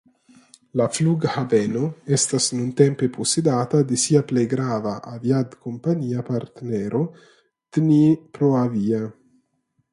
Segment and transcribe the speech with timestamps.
[0.79, 1.83] La flughaveno
[2.17, 7.05] estas nuntempe posedata de sia plej grava aviadkompania partnero
[7.79, 9.07] Dniproavia.